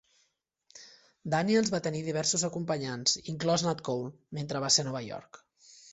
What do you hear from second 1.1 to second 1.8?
Daniels